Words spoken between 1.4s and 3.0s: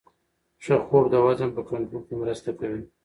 په کنټرول کې مرسته کوي.